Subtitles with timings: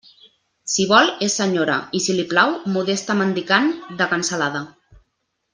[0.75, 4.65] Si vol, és senyora, i si li plau, modesta mendicant de cansalada.